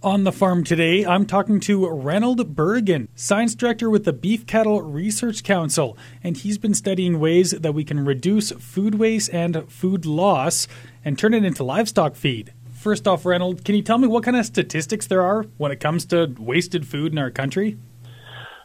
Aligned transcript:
On 0.00 0.22
the 0.22 0.30
farm 0.30 0.62
today, 0.62 1.04
I'm 1.04 1.26
talking 1.26 1.58
to 1.58 1.88
Reynold 1.88 2.54
Bergen, 2.54 3.08
science 3.16 3.56
director 3.56 3.90
with 3.90 4.04
the 4.04 4.12
Beef 4.12 4.46
Cattle 4.46 4.80
Research 4.80 5.42
Council, 5.42 5.98
and 6.22 6.36
he's 6.36 6.56
been 6.56 6.72
studying 6.72 7.18
ways 7.18 7.50
that 7.50 7.74
we 7.74 7.82
can 7.82 8.04
reduce 8.04 8.52
food 8.52 8.94
waste 8.94 9.28
and 9.34 9.68
food 9.68 10.06
loss 10.06 10.68
and 11.04 11.18
turn 11.18 11.34
it 11.34 11.44
into 11.44 11.64
livestock 11.64 12.14
feed. 12.14 12.52
First 12.70 13.08
off, 13.08 13.26
Reynold, 13.26 13.64
can 13.64 13.74
you 13.74 13.82
tell 13.82 13.98
me 13.98 14.06
what 14.06 14.22
kind 14.22 14.36
of 14.36 14.46
statistics 14.46 15.08
there 15.08 15.22
are 15.22 15.42
when 15.56 15.72
it 15.72 15.80
comes 15.80 16.04
to 16.06 16.32
wasted 16.38 16.86
food 16.86 17.10
in 17.10 17.18
our 17.18 17.32
country? 17.32 17.76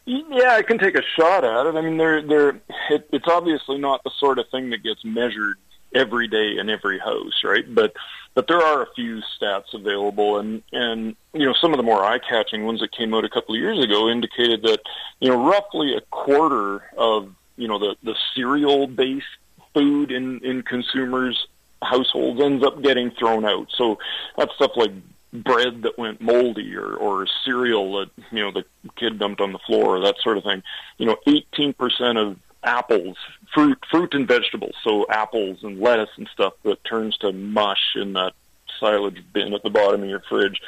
Yeah, 0.06 0.54
I 0.54 0.62
can 0.62 0.78
take 0.78 0.94
a 0.94 1.04
shot 1.18 1.44
at 1.44 1.66
it. 1.66 1.74
I 1.74 1.82
mean, 1.82 1.98
they're, 1.98 2.22
they're, 2.22 2.62
it, 2.92 3.10
it's 3.12 3.28
obviously 3.28 3.80
not 3.80 4.04
the 4.04 4.12
sort 4.20 4.38
of 4.38 4.48
thing 4.50 4.70
that 4.70 4.84
gets 4.84 5.04
measured 5.04 5.58
every 5.96 6.28
day 6.28 6.60
in 6.60 6.70
every 6.70 7.00
house, 7.00 7.42
right? 7.44 7.66
But 7.74 7.96
but 8.36 8.48
there 8.48 8.62
are 8.62 8.84
a 8.84 8.88
few 8.96 9.22
stats 9.40 9.74
available, 9.74 10.40
and 10.40 10.64
and 10.72 11.16
you 11.34 11.46
know 11.46 11.54
some 11.54 11.72
of 11.72 11.78
the 11.78 11.84
more 11.84 12.04
eye-catching 12.04 12.66
ones 12.66 12.80
that 12.80 12.92
came 12.92 13.14
out 13.14 13.26
a 13.26 13.30
couple 13.30 13.56
of 13.56 13.62
years 13.62 13.84
ago 13.84 14.10
indicated 14.10 14.64
that 14.64 14.80
you 15.20 15.30
know 15.30 15.48
roughly 15.48 15.96
a 15.96 16.02
quarter 16.02 16.84
of 16.98 17.34
you 17.58 17.68
know 17.68 17.80
the 17.80 17.96
the 18.04 18.16
cereal-based 18.36 19.26
food 19.74 20.12
in 20.12 20.40
in 20.40 20.64
consumers 20.64 21.48
households 21.84 22.42
ends 22.42 22.66
up 22.66 22.82
getting 22.82 23.12
thrown 23.12 23.46
out. 23.46 23.68
So 23.78 24.00
that's 24.38 24.54
stuff 24.56 24.72
like 24.76 24.92
bread 25.34 25.82
that 25.82 25.98
went 25.98 26.22
moldy 26.22 26.76
or 26.76 26.94
or 26.96 27.28
cereal 27.44 28.00
that 28.00 28.10
you 28.32 28.44
know 28.44 28.52
the 28.52 28.66
kid 28.96 29.20
dumped 29.20 29.42
on 29.42 29.52
the 29.52 29.60
floor, 29.60 29.98
or 29.98 30.00
that 30.02 30.16
sort 30.22 30.38
of 30.38 30.44
thing. 30.44 30.64
You 30.98 31.08
know, 31.08 31.18
18% 31.28 32.18
of 32.18 32.38
apples, 32.64 33.18
fruit, 33.54 33.78
fruit 33.90 34.14
and 34.14 34.28
vegetables. 34.28 34.76
So 34.84 35.06
apples 35.10 35.60
and 35.64 35.80
lettuce 35.80 36.10
and 36.18 36.28
stuff 36.34 36.54
that 36.64 36.84
turns 36.84 37.18
to 37.20 37.32
mush 37.32 37.96
in 37.96 38.14
that 38.14 38.34
silage 38.80 39.24
bin 39.34 39.54
at 39.54 39.64
the 39.64 39.70
bottom 39.70 40.04
of 40.04 40.10
your 40.10 40.24
fridge. 40.30 40.62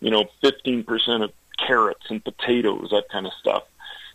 You 0.00 0.10
know, 0.10 0.24
15% 0.42 1.24
of 1.24 1.32
carrots 1.58 2.06
and 2.10 2.24
potatoes, 2.24 2.88
that 2.90 3.04
kind 3.10 3.26
of 3.26 3.32
stuff. 3.40 3.64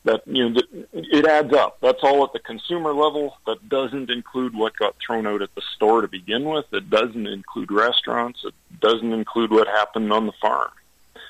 That 0.03 0.21
you 0.25 0.49
know, 0.49 0.61
it 0.93 1.25
adds 1.25 1.53
up. 1.53 1.79
That's 1.81 2.03
all 2.03 2.23
at 2.23 2.31
the 2.31 2.39
consumer 2.39 2.93
level. 2.93 3.37
That 3.45 3.67
doesn't 3.67 4.09
include 4.09 4.55
what 4.55 4.75
got 4.77 4.95
thrown 5.05 5.27
out 5.27 5.41
at 5.41 5.53
the 5.55 5.61
store 5.75 6.01
to 6.01 6.07
begin 6.07 6.45
with. 6.45 6.65
It 6.71 6.89
doesn't 6.89 7.27
include 7.27 7.71
restaurants. 7.71 8.45
It 8.45 8.53
doesn't 8.79 9.11
include 9.11 9.51
what 9.51 9.67
happened 9.67 10.13
on 10.13 10.25
the 10.25 10.33
farm. 10.33 10.71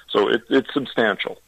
So 0.10 0.30
it, 0.30 0.44
it's 0.50 0.72
substantial. 0.74 1.40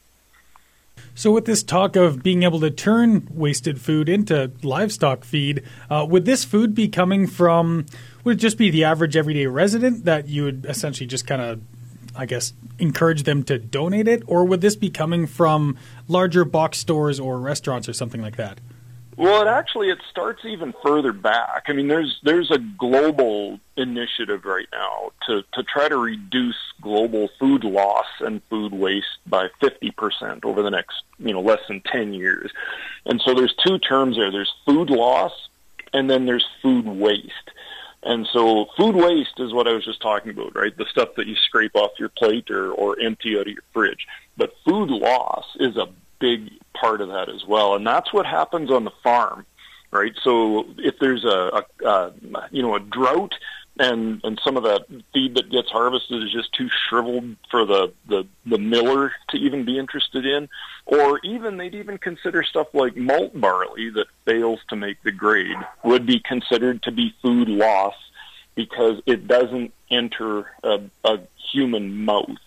So, 1.19 1.33
with 1.33 1.43
this 1.43 1.63
talk 1.63 1.97
of 1.97 2.23
being 2.23 2.43
able 2.43 2.61
to 2.61 2.71
turn 2.71 3.27
wasted 3.29 3.81
food 3.81 4.07
into 4.07 4.53
livestock 4.63 5.25
feed, 5.25 5.63
uh, 5.89 6.05
would 6.09 6.23
this 6.23 6.45
food 6.45 6.73
be 6.73 6.87
coming 6.87 7.27
from? 7.27 7.87
Would 8.23 8.37
it 8.37 8.39
just 8.39 8.57
be 8.57 8.69
the 8.69 8.85
average 8.85 9.17
everyday 9.17 9.45
resident 9.45 10.05
that 10.05 10.29
you 10.29 10.45
would 10.45 10.65
essentially 10.65 11.07
just 11.07 11.27
kind 11.27 11.41
of, 11.41 11.59
I 12.15 12.25
guess, 12.25 12.53
encourage 12.77 13.23
them 13.23 13.43
to 13.43 13.59
donate 13.59 14.07
it, 14.07 14.23
or 14.27 14.45
would 14.45 14.61
this 14.61 14.77
be 14.77 14.89
coming 14.89 15.27
from 15.27 15.77
larger 16.07 16.45
box 16.45 16.77
stores 16.77 17.19
or 17.19 17.37
restaurants 17.37 17.89
or 17.89 17.93
something 17.93 18.21
like 18.21 18.37
that? 18.37 18.61
Well, 19.19 19.41
it 19.41 19.49
actually 19.49 19.89
it 19.89 19.99
starts 20.09 20.45
even 20.45 20.73
further 20.81 21.11
back. 21.11 21.65
I 21.67 21.73
mean, 21.73 21.89
there's 21.89 22.21
there's 22.23 22.51
a 22.51 22.57
global 22.57 23.59
initiative 23.75 24.45
right 24.45 24.69
now 24.71 25.11
to 25.27 25.43
to 25.55 25.63
try 25.63 25.89
to 25.89 25.97
reduce 25.97 26.55
global 26.81 27.29
food 27.37 27.65
loss 27.65 28.05
and 28.21 28.41
food 28.49 28.71
waste 28.71 29.17
by 29.27 29.49
50% 29.61 30.45
over 30.45 30.63
the 30.63 30.69
next, 30.69 31.03
you 31.17 31.33
know, 31.33 31.41
less 31.41 31.59
than 31.67 31.81
10 31.81 32.13
years. 32.13 32.49
And 33.05 33.19
so 33.19 33.33
there's 33.33 33.53
two 33.55 33.77
terms 33.79 34.15
there. 34.15 34.31
There's 34.31 34.53
food 34.65 34.89
loss 34.89 35.33
and 35.91 36.09
then 36.09 36.25
there's 36.25 36.47
food 36.61 36.85
waste. 36.85 37.51
And 38.03 38.25
so 38.31 38.67
food 38.77 38.95
waste 38.95 39.37
is 39.39 39.51
what 39.51 39.67
I 39.67 39.73
was 39.73 39.83
just 39.83 40.01
talking 40.01 40.31
about, 40.31 40.55
right? 40.55 40.75
The 40.77 40.85
stuff 40.85 41.15
that 41.17 41.27
you 41.27 41.35
scrape 41.35 41.75
off 41.75 41.91
your 41.99 42.07
plate 42.07 42.49
or, 42.49 42.71
or 42.71 42.97
empty 43.01 43.37
out 43.37 43.47
of 43.47 43.53
your 43.53 43.63
fridge. 43.73 44.07
But 44.37 44.53
food 44.63 44.89
loss 44.89 45.43
is 45.59 45.75
a 45.75 45.89
big 46.19 46.51
part 46.79 47.01
of 47.01 47.09
that 47.09 47.29
as 47.29 47.45
well, 47.45 47.75
and 47.75 47.85
that's 47.85 48.13
what 48.13 48.25
happens 48.25 48.71
on 48.71 48.83
the 48.83 48.91
farm, 49.03 49.45
right? 49.91 50.13
So 50.23 50.65
if 50.77 50.99
there's 50.99 51.25
a, 51.25 51.63
a, 51.83 51.87
a 51.87 52.13
you 52.51 52.61
know 52.61 52.75
a 52.75 52.79
drought 52.79 53.33
and 53.79 54.19
and 54.23 54.39
some 54.43 54.57
of 54.57 54.63
that 54.63 54.85
feed 55.13 55.35
that 55.35 55.49
gets 55.49 55.69
harvested 55.69 56.21
is 56.21 56.31
just 56.31 56.53
too 56.53 56.69
shriveled 56.87 57.35
for 57.49 57.65
the 57.65 57.91
the 58.07 58.27
the 58.45 58.57
miller 58.57 59.13
to 59.29 59.37
even 59.37 59.63
be 59.63 59.79
interested 59.79 60.25
in 60.25 60.49
or 60.85 61.19
even 61.23 61.57
they'd 61.57 61.73
even 61.73 61.97
consider 61.97 62.43
stuff 62.43 62.67
like 62.73 62.95
malt 62.95 63.39
barley 63.39 63.89
that 63.89 64.07
fails 64.25 64.59
to 64.69 64.75
make 64.75 65.01
the 65.03 65.11
grade 65.11 65.57
would 65.83 66.05
be 66.05 66.19
considered 66.19 66.83
to 66.83 66.91
be 66.91 67.15
food 67.21 67.47
loss 67.47 67.95
because 68.55 69.01
it 69.05 69.27
doesn't 69.27 69.73
enter 69.89 70.51
a, 70.63 70.81
a 71.05 71.19
human 71.51 72.03
mouth 72.05 72.37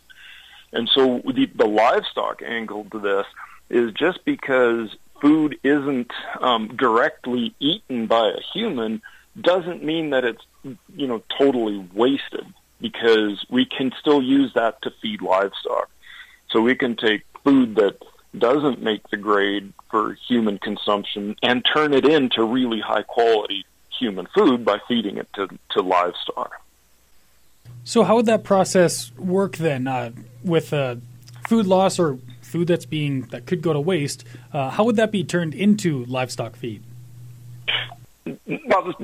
and 0.72 0.88
so 0.94 1.22
the, 1.34 1.46
the 1.54 1.66
livestock 1.66 2.42
angle 2.42 2.86
to 2.90 2.98
this 2.98 3.26
is 3.72 3.92
just 3.92 4.24
because 4.24 4.94
food 5.20 5.58
isn't 5.64 6.12
um, 6.40 6.68
directly 6.76 7.54
eaten 7.58 8.06
by 8.06 8.28
a 8.28 8.40
human 8.52 9.02
doesn't 9.40 9.82
mean 9.82 10.10
that 10.10 10.24
it's 10.24 10.44
you 10.94 11.06
know 11.06 11.22
totally 11.38 11.78
wasted 11.94 12.46
because 12.80 13.44
we 13.48 13.64
can 13.64 13.92
still 13.98 14.22
use 14.22 14.52
that 14.54 14.80
to 14.82 14.90
feed 15.00 15.22
livestock. 15.22 15.88
So 16.50 16.60
we 16.60 16.74
can 16.74 16.96
take 16.96 17.22
food 17.44 17.76
that 17.76 17.96
doesn't 18.36 18.82
make 18.82 19.08
the 19.08 19.16
grade 19.16 19.72
for 19.90 20.14
human 20.14 20.58
consumption 20.58 21.36
and 21.42 21.64
turn 21.64 21.94
it 21.94 22.04
into 22.04 22.44
really 22.44 22.80
high 22.80 23.02
quality 23.02 23.64
human 23.98 24.26
food 24.26 24.64
by 24.64 24.78
feeding 24.88 25.16
it 25.16 25.28
to, 25.34 25.48
to 25.70 25.80
livestock. 25.80 26.60
So 27.84 28.04
how 28.04 28.16
would 28.16 28.26
that 28.26 28.44
process 28.44 29.12
work 29.16 29.56
then 29.56 29.86
uh, 29.86 30.12
with 30.44 30.72
uh, 30.72 30.96
food 31.46 31.66
loss 31.66 31.98
or 31.98 32.18
food 32.52 32.68
that's 32.68 32.84
being 32.84 33.22
that 33.30 33.46
could 33.46 33.62
go 33.62 33.72
to 33.72 33.80
waste, 33.80 34.24
uh, 34.52 34.70
how 34.70 34.84
would 34.84 34.96
that 34.96 35.10
be 35.10 35.24
turned 35.24 35.54
into 35.54 36.04
livestock 36.04 36.54
feed? 36.54 36.82
Well, 38.46 38.94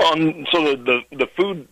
on 0.00 0.46
so 0.50 0.74
the, 0.74 0.76
the 1.10 1.16
the 1.16 1.26
food 1.36 1.68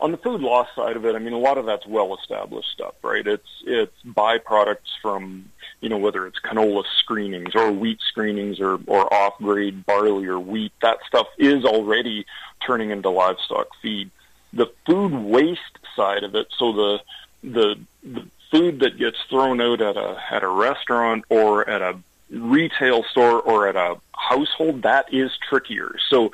on 0.00 0.10
the 0.10 0.16
food 0.16 0.40
loss 0.40 0.66
side 0.74 0.96
of 0.96 1.04
it, 1.04 1.14
I 1.14 1.20
mean, 1.20 1.34
a 1.34 1.38
lot 1.38 1.58
of 1.58 1.66
that's 1.66 1.86
well 1.86 2.16
established 2.16 2.70
stuff, 2.70 2.94
right? 3.02 3.24
It's 3.24 3.46
it's 3.64 3.94
byproducts 4.04 4.98
from 5.00 5.50
you 5.80 5.88
know 5.88 5.98
whether 5.98 6.26
it's 6.26 6.40
canola 6.40 6.84
screenings 6.98 7.54
or 7.54 7.70
wheat 7.70 8.00
screenings 8.08 8.58
or 8.58 8.80
or 8.86 9.12
off 9.12 9.38
grade 9.38 9.84
barley 9.86 10.26
or 10.26 10.40
wheat. 10.40 10.72
That 10.80 10.98
stuff 11.06 11.28
is 11.38 11.64
already 11.64 12.26
turning 12.66 12.90
into 12.90 13.10
livestock 13.10 13.68
feed. 13.80 14.10
The 14.54 14.66
food 14.86 15.12
waste 15.12 15.78
side 15.94 16.24
of 16.24 16.34
it, 16.34 16.48
so 16.58 16.72
the 16.72 17.00
the, 17.44 17.78
the 18.02 18.26
food 18.52 18.80
that 18.80 18.98
gets 18.98 19.16
thrown 19.28 19.60
out 19.60 19.80
at 19.80 19.96
a 19.96 20.22
at 20.30 20.44
a 20.44 20.48
restaurant 20.48 21.24
or 21.28 21.68
at 21.68 21.82
a 21.82 21.98
retail 22.30 23.02
store 23.04 23.40
or 23.40 23.66
at 23.66 23.74
a 23.74 23.96
household, 24.12 24.82
that 24.82 25.12
is 25.12 25.32
trickier. 25.48 25.96
So 26.08 26.30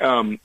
um, 0.00 0.38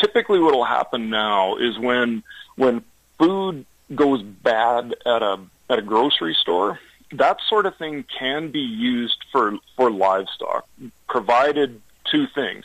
typically, 0.00 0.38
what 0.38 0.54
will 0.54 0.64
happen 0.64 1.10
now 1.10 1.56
is 1.56 1.78
when 1.78 2.22
when 2.56 2.82
food 3.18 3.66
goes 3.94 4.22
bad 4.22 4.94
at 5.04 5.22
a 5.22 5.40
at 5.68 5.78
a 5.78 5.82
grocery 5.82 6.36
store, 6.40 6.78
that 7.12 7.38
sort 7.48 7.66
of 7.66 7.76
thing 7.76 8.04
can 8.04 8.50
be 8.50 8.60
used 8.60 9.24
for 9.32 9.58
for 9.76 9.90
livestock, 9.90 10.66
provided 11.08 11.80
two 12.10 12.26
things. 12.28 12.64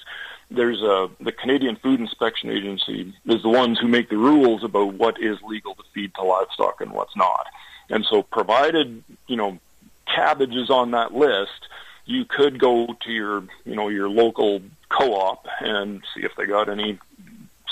There's 0.52 0.82
a 0.82 1.10
the 1.20 1.32
Canadian 1.32 1.76
Food 1.76 2.00
Inspection 2.00 2.50
Agency 2.50 3.14
is 3.26 3.42
the 3.42 3.50
ones 3.50 3.80
who 3.80 3.88
make 3.88 4.10
the 4.10 4.18
rules 4.18 4.64
about 4.64 4.94
what 4.94 5.22
is 5.22 5.38
legal 5.44 5.76
to 5.76 5.84
feed 5.94 6.14
to 6.16 6.24
livestock 6.24 6.82
and 6.82 6.92
what's 6.92 7.16
not. 7.16 7.48
And 7.90 8.06
so 8.06 8.24
provided, 8.24 9.04
you 9.28 9.36
know, 9.36 9.60
cabbage 10.06 10.56
is 10.56 10.70
on 10.70 10.92
that 10.92 11.14
list, 11.14 11.68
you 12.06 12.26
could 12.26 12.60
go 12.60 12.96
to 13.02 13.12
your, 13.12 13.44
you 13.66 13.76
know, 13.76 13.90
your 13.90 14.10
local 14.10 14.62
co-op 14.90 15.48
and 15.60 16.04
see 16.14 16.22
if 16.24 16.36
they 16.36 16.46
got 16.46 16.70
any 16.70 16.98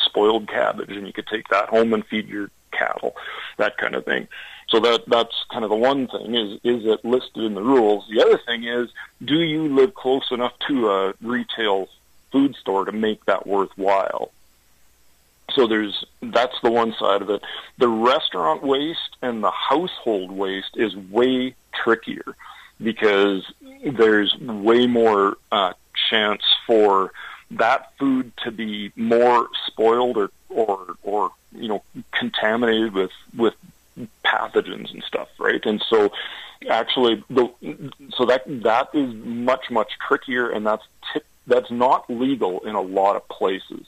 spoiled 0.06 0.48
cabbage 0.48 0.92
and 0.92 1.08
you 1.08 1.14
could 1.14 1.28
take 1.28 1.48
that 1.50 1.70
home 1.70 1.94
and 1.94 2.06
feed 2.06 2.28
your 2.28 2.50
cattle, 2.72 3.16
that 3.58 3.78
kind 3.78 3.96
of 3.96 4.06
thing. 4.06 4.28
So 4.70 4.80
that 4.82 5.04
that's 5.08 5.46
kind 5.52 5.64
of 5.64 5.70
the 5.70 5.76
one 5.76 6.08
thing 6.08 6.36
is 6.36 6.60
is 6.64 6.86
it 6.86 7.04
listed 7.06 7.44
in 7.44 7.54
the 7.54 7.62
rules. 7.62 8.06
The 8.10 8.22
other 8.22 8.38
thing 8.38 8.66
is 8.66 8.90
do 9.24 9.40
you 9.40 9.74
live 9.74 9.94
close 9.94 10.30
enough 10.32 10.54
to 10.68 10.90
a 10.90 11.14
retail 11.22 11.88
food 12.32 12.56
store 12.56 12.86
to 12.86 12.92
make 12.92 13.26
that 13.26 13.48
worthwhile? 13.48 14.32
So 15.54 15.68
there's 15.68 16.06
that's 16.22 16.60
the 16.62 16.72
one 16.72 16.94
side 17.00 17.22
of 17.22 17.30
it. 17.30 17.42
The 17.78 17.88
restaurant 17.88 18.64
waste 18.64 19.16
and 19.22 19.44
the 19.44 19.52
household 19.52 20.32
waste 20.32 20.76
is 20.76 20.96
way 20.96 21.56
trickier 21.74 22.36
because 22.82 23.52
there's 23.84 24.38
way 24.40 24.88
more 24.88 25.38
uh, 25.52 25.74
chance 26.10 26.44
for 26.66 27.12
that 27.52 27.94
food 27.98 28.32
to 28.44 28.52
be 28.52 28.92
more 28.96 29.48
spoiled 29.66 30.18
or 30.18 30.32
or 30.50 30.96
or 31.04 31.32
you 31.54 31.68
know 31.68 31.84
contaminated 32.12 32.94
with 32.94 33.12
with 33.36 33.54
pathogens 34.26 34.94
and 34.94 35.04
stuff, 35.04 35.30
right? 35.40 35.66
And 35.66 35.84
so 35.90 36.12
actually 36.70 37.24
the 37.30 37.50
so 38.16 38.26
that 38.26 38.44
that 38.64 38.90
is 38.94 39.14
much 39.14 39.70
much 39.72 39.98
trickier 40.06 40.50
and 40.50 40.66
that's 40.66 40.84
t- 41.14 41.22
that's 41.46 41.72
not 41.72 42.10
legal 42.10 42.60
in 42.66 42.76
a 42.76 42.82
lot 42.82 43.16
of 43.16 43.28
places. 43.30 43.86